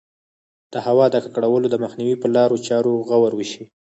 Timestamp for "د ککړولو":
1.11-1.67